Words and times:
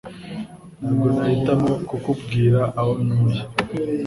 Ntabwo 0.79 1.07
nahitamo 1.15 1.69
kukubwira 1.89 2.59
aho 2.79 2.91
ntuye 3.05 3.41